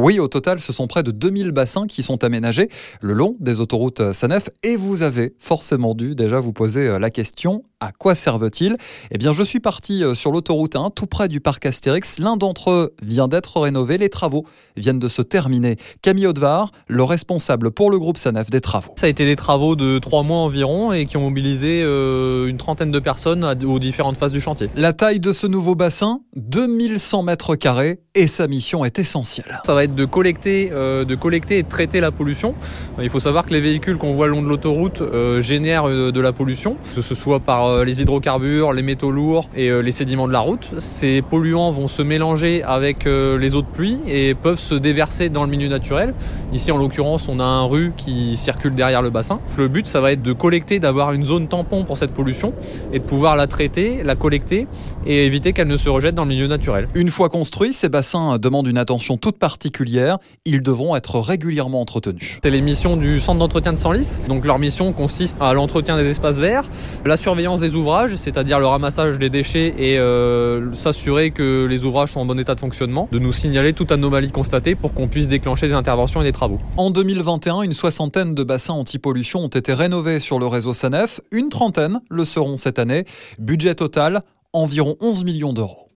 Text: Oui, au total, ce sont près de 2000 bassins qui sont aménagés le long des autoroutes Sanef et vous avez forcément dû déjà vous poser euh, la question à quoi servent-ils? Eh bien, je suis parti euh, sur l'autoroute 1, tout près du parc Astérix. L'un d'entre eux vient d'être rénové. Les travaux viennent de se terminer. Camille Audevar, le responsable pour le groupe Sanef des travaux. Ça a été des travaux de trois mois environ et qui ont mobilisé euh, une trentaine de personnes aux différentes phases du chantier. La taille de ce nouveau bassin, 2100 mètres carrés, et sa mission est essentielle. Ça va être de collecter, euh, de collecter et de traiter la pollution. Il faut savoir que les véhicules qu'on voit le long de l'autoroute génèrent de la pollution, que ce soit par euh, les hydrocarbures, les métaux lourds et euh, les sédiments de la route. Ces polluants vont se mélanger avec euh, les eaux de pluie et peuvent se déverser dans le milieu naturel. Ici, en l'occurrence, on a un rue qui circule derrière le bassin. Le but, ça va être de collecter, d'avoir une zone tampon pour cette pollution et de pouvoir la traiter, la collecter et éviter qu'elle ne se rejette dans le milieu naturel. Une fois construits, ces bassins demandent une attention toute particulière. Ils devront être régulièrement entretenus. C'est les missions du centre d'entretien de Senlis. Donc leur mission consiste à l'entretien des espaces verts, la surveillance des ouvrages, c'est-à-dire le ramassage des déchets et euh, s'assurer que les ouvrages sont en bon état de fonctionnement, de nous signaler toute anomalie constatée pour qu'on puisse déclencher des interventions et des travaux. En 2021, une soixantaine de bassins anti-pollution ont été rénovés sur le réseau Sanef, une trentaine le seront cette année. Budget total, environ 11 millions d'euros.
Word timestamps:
Oui, 0.00 0.20
au 0.20 0.28
total, 0.28 0.60
ce 0.60 0.72
sont 0.72 0.86
près 0.86 1.02
de 1.02 1.10
2000 1.10 1.50
bassins 1.50 1.88
qui 1.88 2.04
sont 2.04 2.22
aménagés 2.22 2.68
le 3.00 3.14
long 3.14 3.34
des 3.40 3.58
autoroutes 3.58 4.12
Sanef 4.12 4.48
et 4.62 4.76
vous 4.76 5.02
avez 5.02 5.34
forcément 5.40 5.96
dû 5.96 6.14
déjà 6.14 6.38
vous 6.38 6.52
poser 6.52 6.86
euh, 6.86 7.00
la 7.00 7.10
question 7.10 7.64
à 7.80 7.92
quoi 7.92 8.16
servent-ils? 8.16 8.76
Eh 9.12 9.18
bien, 9.18 9.32
je 9.32 9.42
suis 9.44 9.60
parti 9.60 10.02
euh, 10.02 10.14
sur 10.14 10.32
l'autoroute 10.32 10.74
1, 10.74 10.90
tout 10.90 11.06
près 11.06 11.28
du 11.28 11.40
parc 11.40 11.64
Astérix. 11.64 12.18
L'un 12.18 12.36
d'entre 12.36 12.70
eux 12.72 12.94
vient 13.02 13.28
d'être 13.28 13.60
rénové. 13.60 13.98
Les 13.98 14.08
travaux 14.08 14.44
viennent 14.76 14.98
de 14.98 15.08
se 15.08 15.22
terminer. 15.22 15.76
Camille 16.02 16.26
Audevar, 16.26 16.72
le 16.88 17.04
responsable 17.04 17.70
pour 17.70 17.92
le 17.92 17.98
groupe 18.00 18.18
Sanef 18.18 18.50
des 18.50 18.60
travaux. 18.60 18.94
Ça 18.98 19.06
a 19.06 19.08
été 19.08 19.24
des 19.24 19.36
travaux 19.36 19.76
de 19.76 20.00
trois 20.00 20.24
mois 20.24 20.38
environ 20.38 20.92
et 20.92 21.06
qui 21.06 21.16
ont 21.16 21.22
mobilisé 21.22 21.82
euh, 21.84 22.48
une 22.48 22.56
trentaine 22.56 22.90
de 22.90 22.98
personnes 22.98 23.44
aux 23.44 23.78
différentes 23.78 24.16
phases 24.16 24.32
du 24.32 24.40
chantier. 24.40 24.70
La 24.74 24.92
taille 24.92 25.20
de 25.20 25.32
ce 25.32 25.46
nouveau 25.46 25.76
bassin, 25.76 26.20
2100 26.34 27.22
mètres 27.22 27.54
carrés, 27.54 28.00
et 28.16 28.26
sa 28.26 28.48
mission 28.48 28.84
est 28.84 28.98
essentielle. 28.98 29.62
Ça 29.64 29.74
va 29.74 29.84
être 29.84 29.87
de 29.94 30.04
collecter, 30.04 30.70
euh, 30.72 31.04
de 31.04 31.14
collecter 31.14 31.58
et 31.58 31.62
de 31.62 31.68
traiter 31.68 32.00
la 32.00 32.10
pollution. 32.10 32.54
Il 33.00 33.10
faut 33.10 33.20
savoir 33.20 33.46
que 33.46 33.52
les 33.52 33.60
véhicules 33.60 33.96
qu'on 33.96 34.12
voit 34.12 34.26
le 34.26 34.32
long 34.32 34.42
de 34.42 34.48
l'autoroute 34.48 35.02
génèrent 35.40 35.88
de 35.88 36.20
la 36.20 36.32
pollution, 36.32 36.76
que 36.94 37.02
ce 37.02 37.14
soit 37.14 37.40
par 37.40 37.66
euh, 37.66 37.84
les 37.84 38.02
hydrocarbures, 38.02 38.72
les 38.72 38.82
métaux 38.82 39.10
lourds 39.10 39.48
et 39.54 39.68
euh, 39.68 39.80
les 39.80 39.92
sédiments 39.92 40.28
de 40.28 40.32
la 40.32 40.40
route. 40.40 40.74
Ces 40.78 41.22
polluants 41.22 41.70
vont 41.70 41.88
se 41.88 42.02
mélanger 42.02 42.62
avec 42.62 43.06
euh, 43.06 43.38
les 43.38 43.54
eaux 43.54 43.62
de 43.62 43.66
pluie 43.66 43.98
et 44.06 44.34
peuvent 44.34 44.58
se 44.58 44.74
déverser 44.74 45.28
dans 45.28 45.44
le 45.44 45.50
milieu 45.50 45.68
naturel. 45.68 46.14
Ici, 46.52 46.72
en 46.72 46.76
l'occurrence, 46.76 47.28
on 47.28 47.40
a 47.40 47.44
un 47.44 47.64
rue 47.64 47.92
qui 47.96 48.36
circule 48.36 48.74
derrière 48.74 49.02
le 49.02 49.10
bassin. 49.10 49.40
Le 49.56 49.68
but, 49.68 49.86
ça 49.86 50.00
va 50.00 50.12
être 50.12 50.22
de 50.22 50.32
collecter, 50.32 50.78
d'avoir 50.78 51.12
une 51.12 51.24
zone 51.24 51.48
tampon 51.48 51.84
pour 51.84 51.98
cette 51.98 52.12
pollution 52.12 52.52
et 52.92 52.98
de 52.98 53.04
pouvoir 53.04 53.36
la 53.36 53.46
traiter, 53.46 54.02
la 54.02 54.16
collecter 54.16 54.66
et 55.06 55.24
éviter 55.26 55.52
qu'elle 55.52 55.68
ne 55.68 55.76
se 55.76 55.88
rejette 55.88 56.14
dans 56.14 56.24
le 56.24 56.30
milieu 56.30 56.46
naturel. 56.46 56.88
Une 56.94 57.08
fois 57.08 57.28
construits, 57.28 57.72
ces 57.72 57.88
bassins 57.88 58.38
demandent 58.38 58.66
une 58.66 58.78
attention 58.78 59.16
toute 59.16 59.38
particulière. 59.78 60.18
Ils 60.44 60.62
devront 60.62 60.96
être 60.96 61.20
régulièrement 61.20 61.80
entretenus. 61.80 62.38
C'est 62.42 62.50
les 62.50 62.62
missions 62.62 62.96
du 62.96 63.20
centre 63.20 63.38
d'entretien 63.38 63.72
de 63.72 63.76
Senlis. 63.76 64.20
Donc 64.26 64.44
leur 64.44 64.58
mission 64.58 64.92
consiste 64.92 65.38
à 65.40 65.52
l'entretien 65.52 65.96
des 65.96 66.08
espaces 66.08 66.36
verts, 66.36 66.64
la 67.04 67.16
surveillance 67.16 67.60
des 67.60 67.74
ouvrages, 67.74 68.16
c'est-à-dire 68.16 68.58
le 68.58 68.66
ramassage 68.66 69.18
des 69.18 69.30
déchets 69.30 69.74
et 69.78 69.98
euh, 69.98 70.72
s'assurer 70.74 71.30
que 71.30 71.66
les 71.66 71.84
ouvrages 71.84 72.12
sont 72.12 72.20
en 72.20 72.26
bon 72.26 72.38
état 72.38 72.54
de 72.54 72.60
fonctionnement, 72.60 73.08
de 73.12 73.18
nous 73.18 73.32
signaler 73.32 73.72
toute 73.72 73.92
anomalie 73.92 74.32
constatée 74.32 74.74
pour 74.74 74.94
qu'on 74.94 75.06
puisse 75.06 75.28
déclencher 75.28 75.68
des 75.68 75.74
interventions 75.74 76.20
et 76.22 76.24
des 76.24 76.32
travaux. 76.32 76.58
En 76.76 76.90
2021, 76.90 77.62
une 77.62 77.72
soixantaine 77.72 78.34
de 78.34 78.42
bassins 78.42 78.74
anti-pollution 78.74 79.40
ont 79.40 79.48
été 79.48 79.74
rénovés 79.74 80.18
sur 80.18 80.38
le 80.38 80.46
réseau 80.46 80.74
Sanef, 80.74 81.20
une 81.30 81.50
trentaine 81.50 82.00
le 82.10 82.24
seront 82.24 82.56
cette 82.56 82.78
année. 82.78 83.04
Budget 83.38 83.76
total, 83.76 84.22
environ 84.52 84.96
11 85.00 85.24
millions 85.24 85.52
d'euros. 85.52 85.84